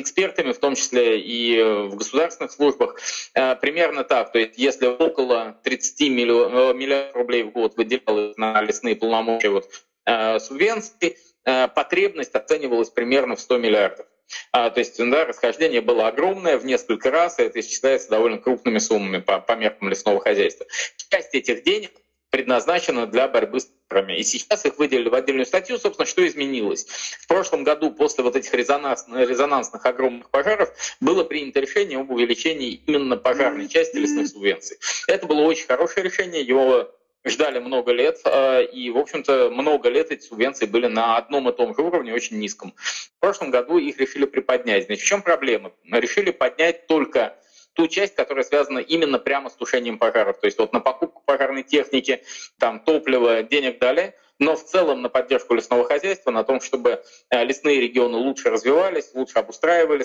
экспертами, 0.00 0.52
в 0.52 0.58
том 0.58 0.74
числе 0.74 1.20
и 1.20 1.62
в 1.62 1.96
государственных 1.96 2.52
службах, 2.52 2.98
э, 3.34 3.56
примерно 3.56 4.04
так. 4.04 4.32
То 4.32 4.38
есть 4.38 4.56
если 4.56 4.86
около 4.86 5.58
30 5.62 6.08
миллион, 6.10 6.76
миллиардов 6.76 7.16
рублей 7.16 7.42
в 7.44 7.52
год 7.52 7.76
выделялось 7.76 8.36
на 8.36 8.60
лесные 8.62 8.96
полномочия 8.96 9.50
вот, 9.50 9.68
э, 10.06 10.38
субвенции, 10.38 11.16
э, 11.44 11.68
потребность 11.68 12.34
оценивалась 12.34 12.90
примерно 12.90 13.36
в 13.36 13.40
100 13.40 13.58
миллиардов. 13.58 14.06
А, 14.52 14.70
то 14.70 14.80
есть 14.80 14.96
да, 14.98 15.24
расхождение 15.26 15.80
было 15.80 16.08
огромное 16.08 16.58
в 16.58 16.64
несколько 16.64 17.10
раз, 17.10 17.38
и 17.38 17.42
это 17.42 17.60
исчисляется 17.60 18.10
довольно 18.10 18.38
крупными 18.38 18.78
суммами 18.78 19.18
по, 19.20 19.38
по 19.38 19.52
меркам 19.52 19.88
лесного 19.88 20.20
хозяйства. 20.20 20.66
Часть 21.10 21.34
этих 21.34 21.62
денег 21.62 21.90
предназначена 22.34 23.06
для 23.06 23.28
борьбы 23.28 23.60
с 23.60 23.70
пожарами. 23.88 24.18
И 24.18 24.24
сейчас 24.24 24.64
их 24.64 24.76
выделили 24.76 25.08
в 25.08 25.14
отдельную 25.14 25.46
статью. 25.46 25.78
Собственно, 25.78 26.04
что 26.04 26.26
изменилось? 26.26 26.84
В 27.20 27.28
прошлом 27.28 27.62
году 27.62 27.92
после 27.92 28.24
вот 28.24 28.34
этих 28.34 28.52
резонансных, 28.52 29.28
резонансных 29.28 29.86
огромных 29.86 30.30
пожаров 30.30 30.70
было 30.98 31.22
принято 31.22 31.60
решение 31.60 32.00
об 32.00 32.10
увеличении 32.10 32.72
именно 32.86 33.16
пожарной 33.16 33.68
части 33.68 33.98
лесных 33.98 34.26
субвенций. 34.26 34.78
Это 35.06 35.28
было 35.28 35.42
очень 35.42 35.66
хорошее 35.66 36.02
решение, 36.02 36.42
его 36.42 36.90
ждали 37.24 37.60
много 37.60 37.92
лет, 37.92 38.18
а, 38.24 38.62
и, 38.62 38.90
в 38.90 38.98
общем-то, 38.98 39.50
много 39.50 39.88
лет 39.88 40.10
эти 40.10 40.24
субвенции 40.24 40.66
были 40.66 40.88
на 40.88 41.16
одном 41.16 41.48
и 41.48 41.52
том 41.52 41.72
же 41.76 41.82
уровне, 41.82 42.12
очень 42.12 42.40
низком. 42.40 42.74
В 42.76 43.20
прошлом 43.20 43.52
году 43.52 43.78
их 43.78 44.00
решили 44.00 44.24
приподнять. 44.24 44.86
Значит, 44.86 45.04
в 45.04 45.06
чем 45.06 45.22
проблема? 45.22 45.70
Решили 45.84 46.32
поднять 46.32 46.88
только 46.88 47.36
ту 47.74 47.86
часть, 47.88 48.14
которая 48.14 48.44
связана 48.44 48.78
именно 48.78 49.18
прямо 49.18 49.50
с 49.50 49.54
тушением 49.54 49.98
пожаров. 49.98 50.40
То 50.40 50.46
есть 50.46 50.58
вот 50.58 50.72
на 50.72 50.80
покупку 50.80 51.22
пожарной 51.24 51.62
техники, 51.62 52.22
там 52.58 52.80
топлива, 52.80 53.42
денег 53.42 53.78
дали, 53.78 54.14
но 54.38 54.56
в 54.56 54.64
целом 54.64 55.02
на 55.02 55.08
поддержку 55.08 55.54
лесного 55.54 55.84
хозяйства, 55.84 56.30
на 56.30 56.42
том, 56.42 56.60
чтобы 56.60 57.02
э, 57.30 57.44
лесные 57.44 57.80
регионы 57.80 58.16
лучше 58.16 58.50
развивались, 58.50 59.14
лучше 59.14 59.38
обустраивали 59.38 60.02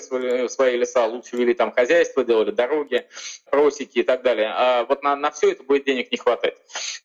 свои 0.48 0.76
леса, 0.76 1.06
лучше 1.06 1.36
вели 1.36 1.54
там 1.54 1.72
хозяйство, 1.72 2.24
делали 2.24 2.52
дороги, 2.52 3.06
просеки 3.50 3.98
и 3.98 4.02
так 4.02 4.22
далее. 4.22 4.52
А 4.54 4.84
вот 4.84 5.02
на, 5.02 5.16
на 5.16 5.30
все 5.30 5.52
это 5.52 5.64
будет 5.64 5.84
денег 5.84 6.12
не 6.12 6.18
хватать. 6.18 6.56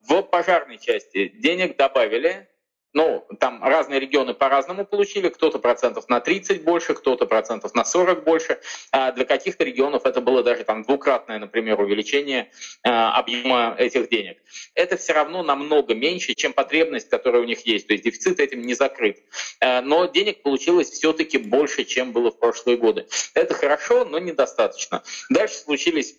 В 0.07 0.21
пожарной 0.21 0.77
части 0.77 1.29
денег 1.29 1.77
добавили, 1.77 2.47
ну, 2.95 3.27
там 3.41 3.61
разные 3.61 3.99
регионы 3.99 4.33
по-разному 4.33 4.85
получили, 4.85 5.27
кто-то 5.27 5.59
процентов 5.59 6.07
на 6.07 6.21
30 6.21 6.63
больше, 6.63 6.93
кто-то 6.93 7.25
процентов 7.25 7.75
на 7.75 7.83
40 7.83 8.23
больше. 8.23 8.57
А 8.91 9.11
для 9.11 9.25
каких-то 9.25 9.65
регионов 9.65 10.05
это 10.05 10.21
было 10.21 10.43
даже 10.43 10.63
там 10.63 10.83
двукратное, 10.83 11.37
например, 11.37 11.79
увеличение 11.81 12.51
а, 12.83 13.19
объема 13.19 13.75
этих 13.77 14.07
денег. 14.09 14.37
Это 14.75 14.95
все 14.95 15.11
равно 15.11 15.43
намного 15.43 15.93
меньше, 15.93 16.35
чем 16.35 16.53
потребность, 16.53 17.09
которая 17.09 17.41
у 17.41 17.45
них 17.45 17.67
есть. 17.67 17.85
То 17.85 17.93
есть 17.93 18.05
дефицит 18.05 18.39
этим 18.39 18.61
не 18.61 18.75
закрыт. 18.75 19.19
А, 19.59 19.81
но 19.81 20.05
денег 20.05 20.41
получилось 20.41 20.89
все-таки 20.89 21.37
больше, 21.37 21.83
чем 21.83 22.13
было 22.13 22.31
в 22.31 22.39
прошлые 22.39 22.77
годы. 22.77 23.07
Это 23.33 23.53
хорошо, 23.53 24.05
но 24.05 24.19
недостаточно. 24.19 25.03
Дальше 25.29 25.55
случились 25.55 26.15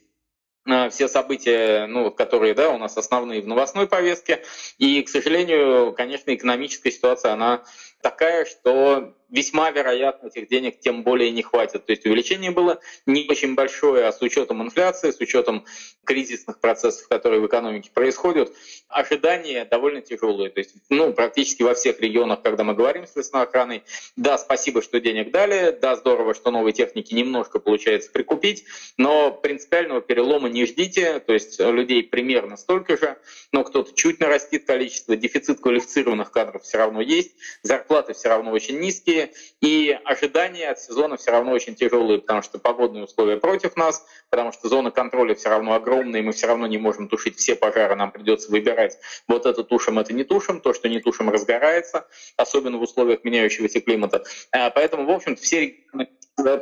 все 0.91 1.09
события, 1.09 1.87
ну, 1.87 2.11
которые 2.11 2.55
да, 2.55 2.71
у 2.71 2.79
нас 2.79 2.97
основные 2.97 3.43
в 3.43 3.47
новостной 3.47 3.87
повестке. 3.87 4.43
И, 4.79 5.03
к 5.03 5.09
сожалению, 5.09 5.93
конечно, 5.93 6.35
экономическая 6.35 6.91
ситуация, 6.91 7.33
она 7.33 7.63
такая, 8.07 8.45
что 8.45 9.17
весьма 9.31 9.71
вероятно 9.71 10.29
этих 10.29 10.49
денег 10.49 10.79
тем 10.79 11.03
более 11.03 11.31
не 11.33 11.43
хватит. 11.43 11.87
То 11.87 11.93
есть 11.93 12.07
увеличение 12.07 12.53
было 12.53 12.81
не 13.07 13.27
очень 13.29 13.57
большое, 13.57 14.07
а 14.07 14.13
с 14.13 14.23
учетом 14.23 14.63
инфляции, 14.63 15.11
с 15.11 15.19
учетом 15.19 15.65
кризисных 16.05 16.61
процессов, 16.61 17.09
которые 17.09 17.41
в 17.41 17.47
экономике 17.47 17.91
происходят, 17.93 18.53
ожидания 18.89 19.65
довольно 19.65 20.01
тяжелые. 20.01 20.51
То 20.51 20.61
есть 20.61 20.77
ну, 20.89 21.13
практически 21.13 21.65
во 21.65 21.75
всех 21.75 22.01
регионах, 22.01 22.43
когда 22.43 22.63
мы 22.63 22.75
говорим 22.75 23.07
с 23.07 23.17
лесной 23.17 23.43
охраной, 23.43 23.83
да, 24.15 24.39
спасибо, 24.39 24.81
что 24.83 25.01
денег 25.01 25.33
дали, 25.33 25.77
да, 25.77 25.97
здорово, 25.97 26.35
что 26.35 26.53
новой 26.53 26.73
техники 26.73 27.13
немножко 27.13 27.59
получается 27.59 28.13
прикупить, 28.13 28.65
но 28.97 29.33
принципиального 29.33 30.01
перелома 30.01 30.49
не 30.49 30.65
ждите, 30.67 31.19
то 31.19 31.33
есть 31.33 31.59
людей 31.59 32.05
примерно 32.05 32.57
столько 32.57 32.97
же, 32.97 33.19
но 33.51 33.65
кто-то 33.65 33.93
чуть 33.93 34.21
нарастит 34.21 34.67
количество, 34.67 35.17
дефицит 35.17 35.59
квалифицированных 35.59 36.31
кадров 36.31 36.63
все 36.63 36.79
равно 36.79 37.01
есть, 37.01 37.33
зарплаты 37.63 37.96
все 38.15 38.29
равно 38.29 38.51
очень 38.51 38.79
низкие, 38.81 39.33
и 39.61 39.99
ожидания 40.05 40.71
от 40.71 40.81
сезона 40.81 41.17
все 41.17 41.31
равно 41.31 41.53
очень 41.53 41.75
тяжелые, 41.75 42.21
потому 42.21 42.43
что 42.43 42.59
погодные 42.59 43.05
условия 43.05 43.37
против 43.37 43.77
нас, 43.77 44.05
потому 44.31 44.53
что 44.53 44.69
зона 44.69 44.91
контроля 44.91 45.35
все 45.35 45.49
равно 45.49 45.75
огромная, 45.75 46.21
и 46.21 46.23
мы 46.23 46.33
все 46.33 46.47
равно 46.47 46.67
не 46.67 46.79
можем 46.79 47.09
тушить 47.09 47.37
все 47.37 47.57
пожары, 47.57 47.97
нам 47.97 48.11
придется 48.11 48.51
выбирать, 48.51 48.99
вот 49.29 49.47
это 49.47 49.65
тушим, 49.65 49.99
это 49.99 50.13
не 50.13 50.25
тушим, 50.25 50.61
то, 50.61 50.73
что 50.73 50.89
не 50.89 51.01
тушим, 51.01 51.31
разгорается, 51.31 52.07
особенно 52.37 52.79
в 52.79 52.83
условиях 52.83 53.25
меняющегося 53.25 53.81
климата. 53.81 54.25
А, 54.53 54.71
поэтому, 54.71 55.07
в 55.07 55.11
общем-то, 55.11 55.41
все 55.41 55.77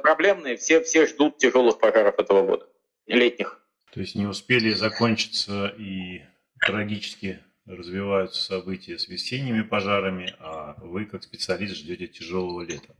проблемные, 0.03 0.57
все, 0.57 0.83
все 0.83 1.07
ждут 1.07 1.39
тяжелых 1.39 1.79
пожаров 1.79 2.19
этого 2.19 2.47
года, 2.47 2.69
летних. 3.07 3.61
То 3.93 4.01
есть 4.01 4.15
не 4.15 4.27
успели 4.27 4.73
закончиться 4.73 5.73
и 5.79 6.23
трагически 6.61 7.41
развиваются 7.67 8.43
события 8.43 8.99
с 8.99 9.09
весенними 9.09 9.63
пожарами, 9.63 10.35
а 10.39 10.75
вы, 10.81 11.07
как 11.07 11.23
специалист, 11.23 11.77
ждете 11.77 12.07
тяжелого 12.07 12.63
лета. 12.63 12.95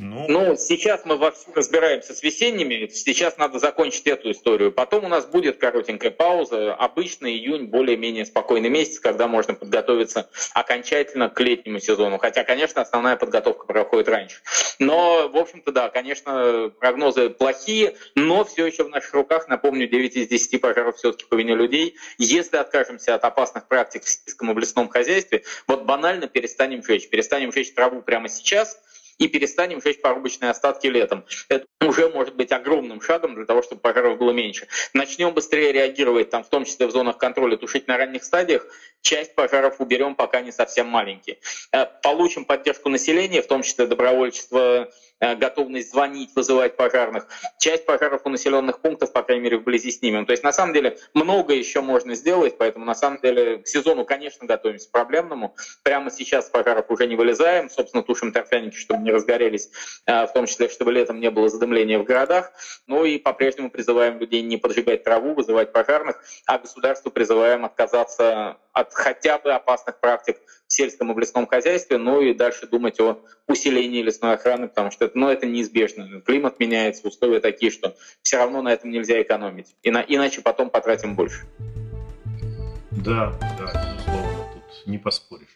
Ну, 0.00 0.26
ну, 0.28 0.56
сейчас 0.56 1.04
мы 1.04 1.16
вовсю 1.16 1.52
разбираемся 1.54 2.14
с 2.14 2.22
весенними, 2.22 2.86
сейчас 2.86 3.36
надо 3.36 3.58
закончить 3.58 4.06
эту 4.06 4.30
историю. 4.30 4.70
Потом 4.70 5.06
у 5.06 5.08
нас 5.08 5.26
будет 5.26 5.58
коротенькая 5.58 6.12
пауза. 6.12 6.72
Обычно 6.72 7.26
июнь 7.26 7.64
более-менее 7.64 8.24
спокойный 8.24 8.68
месяц, 8.68 9.00
когда 9.00 9.26
можно 9.26 9.54
подготовиться 9.54 10.30
окончательно 10.54 11.28
к 11.28 11.40
летнему 11.40 11.80
сезону. 11.80 12.18
Хотя, 12.18 12.44
конечно, 12.44 12.80
основная 12.80 13.16
подготовка 13.16 13.66
проходит 13.66 14.08
раньше. 14.08 14.36
Но, 14.78 15.28
в 15.28 15.36
общем-то, 15.36 15.72
да, 15.72 15.88
конечно, 15.88 16.70
прогнозы 16.78 17.30
плохие, 17.30 17.96
но 18.14 18.44
все 18.44 18.66
еще 18.66 18.84
в 18.84 18.90
наших 18.90 19.12
руках, 19.14 19.48
напомню, 19.48 19.88
9 19.88 20.14
из 20.14 20.28
10 20.28 20.60
пожаров 20.60 20.96
все-таки 20.96 21.24
по 21.24 21.34
вине 21.34 21.56
людей. 21.56 21.96
Если 22.18 22.56
откажемся 22.56 23.16
от 23.16 23.24
опасных 23.24 23.66
практик 23.66 24.04
в 24.04 24.08
сельском 24.08 24.56
и 24.56 24.60
лесном 24.60 24.88
хозяйстве, 24.88 25.42
вот 25.66 25.86
банально 25.86 26.28
перестанем 26.28 26.84
жечь. 26.84 27.08
Перестанем 27.08 27.52
жечь 27.52 27.74
траву 27.74 28.00
прямо 28.00 28.28
сейчас– 28.28 28.78
и 29.18 29.28
перестанем 29.28 29.82
жечь 29.82 30.00
порубочные 30.00 30.50
остатки 30.50 30.86
летом. 30.86 31.24
Это 31.48 31.66
уже 31.84 32.08
может 32.08 32.34
быть 32.36 32.52
огромным 32.52 33.00
шагом 33.00 33.34
для 33.34 33.44
того, 33.44 33.62
чтобы 33.62 33.80
пожаров 33.80 34.18
было 34.18 34.30
меньше. 34.30 34.68
Начнем 34.94 35.34
быстрее 35.34 35.72
реагировать, 35.72 36.30
там, 36.30 36.44
в 36.44 36.48
том 36.48 36.64
числе 36.64 36.86
в 36.86 36.90
зонах 36.90 37.18
контроля, 37.18 37.56
тушить 37.56 37.88
на 37.88 37.96
ранних 37.96 38.24
стадиях, 38.24 38.66
часть 39.02 39.34
пожаров 39.34 39.80
уберем, 39.80 40.14
пока 40.14 40.40
не 40.40 40.52
совсем 40.52 40.86
маленькие. 40.86 41.38
Э, 41.72 41.86
получим 42.02 42.44
поддержку 42.44 42.88
населения, 42.88 43.42
в 43.42 43.46
том 43.46 43.62
числе 43.62 43.86
добровольчество 43.86 44.90
готовность 45.20 45.90
звонить, 45.90 46.30
вызывать 46.34 46.76
пожарных. 46.76 47.26
Часть 47.58 47.86
пожаров 47.86 48.22
у 48.24 48.28
населенных 48.28 48.80
пунктов, 48.80 49.12
по 49.12 49.22
крайней 49.22 49.44
мере, 49.44 49.58
вблизи 49.58 49.90
снимем. 49.90 50.26
То 50.26 50.32
есть, 50.32 50.44
на 50.44 50.52
самом 50.52 50.74
деле, 50.74 50.98
много 51.14 51.54
еще 51.54 51.80
можно 51.80 52.14
сделать, 52.14 52.56
поэтому, 52.58 52.84
на 52.84 52.94
самом 52.94 53.20
деле, 53.20 53.58
к 53.58 53.66
сезону, 53.66 54.04
конечно, 54.04 54.46
готовимся 54.46 54.88
к 54.88 54.92
проблемному. 54.92 55.56
Прямо 55.82 56.10
сейчас 56.10 56.48
пожаров 56.48 56.86
уже 56.90 57.06
не 57.06 57.16
вылезаем, 57.16 57.68
собственно, 57.68 58.02
тушим 58.02 58.32
торфяники, 58.32 58.76
чтобы 58.76 59.02
не 59.02 59.10
разгорелись, 59.10 59.70
э, 60.06 60.26
в 60.26 60.32
том 60.32 60.46
числе, 60.46 60.68
чтобы 60.68 60.92
летом 60.92 61.20
не 61.20 61.30
было 61.30 61.48
задымления 61.48 61.98
в 61.98 62.04
городах. 62.04 62.52
Ну 62.86 63.04
и 63.04 63.18
по-прежнему 63.18 63.70
призываем 63.70 64.18
людей 64.18 64.42
не 64.42 64.56
поджигать 64.56 65.04
траву, 65.04 65.34
вызывать 65.34 65.72
пожарных, 65.72 66.22
а 66.46 66.58
государство 66.58 67.10
призываем 67.10 67.64
отказаться 67.64 68.58
от 68.72 68.94
хотя 68.94 69.38
бы 69.38 69.52
опасных 69.52 69.98
практик 70.00 70.38
в 70.68 70.72
сельском 70.72 71.10
и 71.10 71.20
лесном 71.20 71.46
хозяйстве, 71.46 71.98
ну 71.98 72.20
и 72.20 72.34
дальше 72.34 72.66
думать 72.66 73.00
о 73.00 73.20
усилении 73.46 74.02
лесной 74.02 74.34
охраны, 74.34 74.68
потому 74.68 74.90
что 74.90 75.07
это, 75.08 75.18
ну, 75.18 75.28
это 75.28 75.46
неизбежно. 75.46 76.20
Климат 76.20 76.60
меняется, 76.60 77.08
условия 77.08 77.40
такие, 77.40 77.70
что 77.70 77.96
все 78.22 78.36
равно 78.36 78.62
на 78.62 78.72
этом 78.72 78.90
нельзя 78.90 79.20
экономить. 79.20 79.74
Ина, 79.82 80.04
иначе 80.06 80.40
потом 80.40 80.70
потратим 80.70 81.14
больше. 81.14 81.46
Да, 82.90 83.32
да, 83.58 83.94
безусловно, 83.96 84.50
тут 84.54 84.86
не 84.86 84.98
поспоришь. 84.98 85.48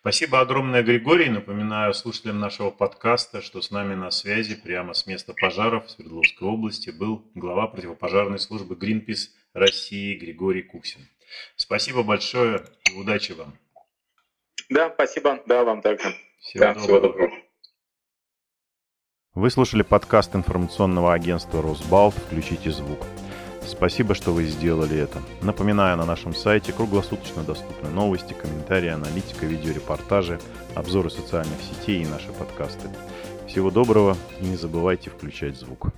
Спасибо 0.00 0.40
огромное, 0.40 0.82
Григорий. 0.82 1.28
Напоминаю 1.28 1.94
слушателям 1.94 2.38
нашего 2.38 2.70
подкаста, 2.70 3.40
что 3.40 3.60
с 3.60 3.70
нами 3.70 3.94
на 3.94 4.10
связи 4.10 4.54
прямо 4.54 4.94
с 4.94 5.06
места 5.06 5.34
пожаров 5.34 5.86
в 5.86 5.90
Свердловской 5.90 6.46
области 6.46 6.90
был 6.90 7.24
глава 7.34 7.66
противопожарной 7.66 8.38
службы 8.38 8.74
Greenpeace 8.74 9.30
России 9.54 10.16
Григорий 10.16 10.62
Куксин. 10.62 11.00
Спасибо 11.56 12.02
большое 12.02 12.62
и 12.90 12.94
удачи 12.96 13.32
вам. 13.32 13.58
Да, 14.68 14.90
спасибо. 14.90 15.42
Да, 15.46 15.64
вам 15.64 15.82
также. 15.82 16.14
Всего, 16.40 16.64
да, 16.64 16.74
доброго. 16.74 16.86
всего 16.86 17.00
доброго. 17.00 17.44
Вы 19.34 19.50
слушали 19.50 19.82
подкаст 19.82 20.36
информационного 20.36 21.12
агентства 21.12 21.60
«Росбалт. 21.60 22.14
Включите 22.14 22.70
звук». 22.70 23.00
Спасибо, 23.66 24.14
что 24.14 24.30
вы 24.30 24.44
сделали 24.44 24.96
это. 24.96 25.20
Напоминаю, 25.42 25.96
на 25.96 26.04
нашем 26.04 26.36
сайте 26.36 26.72
круглосуточно 26.72 27.42
доступны 27.42 27.90
новости, 27.90 28.32
комментарии, 28.32 28.90
аналитика, 28.90 29.44
видеорепортажи, 29.44 30.38
обзоры 30.76 31.10
социальных 31.10 31.58
сетей 31.62 32.04
и 32.04 32.06
наши 32.06 32.28
подкасты. 32.28 32.88
Всего 33.48 33.72
доброго 33.72 34.16
и 34.40 34.44
не 34.44 34.54
забывайте 34.54 35.10
включать 35.10 35.56
звук. 35.56 35.88